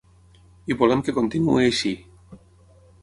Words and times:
I 0.73 0.77
volem 0.79 1.05
que 1.09 1.15
continuï 1.19 1.67
així. 1.67 1.93